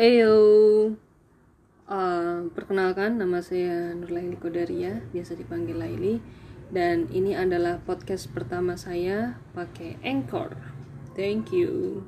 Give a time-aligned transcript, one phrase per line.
[0.00, 6.24] Eyo, uh, eh, perkenalkan nama saya Nur Nurlaili Kodaria, biasa dipanggil Laili,
[6.72, 10.56] dan ini adalah podcast pertama saya pakai Anchor.
[11.12, 12.00] Thank you.